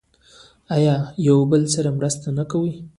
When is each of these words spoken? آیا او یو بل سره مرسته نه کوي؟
آیا 0.75 0.95
او 1.03 1.13
یو 1.27 1.37
بل 1.51 1.63
سره 1.73 1.89
مرسته 1.97 2.27
نه 2.37 2.43
کوي؟ 2.51 2.73